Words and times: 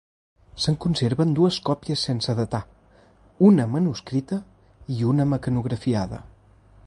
Se'n 0.63 0.77
conserven 0.85 1.33
dues 1.39 1.59
còpies 1.69 2.05
sense 2.09 2.35
datar, 2.39 2.63
una 3.49 3.69
manuscrita 3.75 4.41
i 4.99 5.11
una 5.13 5.31
mecanografiada. 5.35 6.23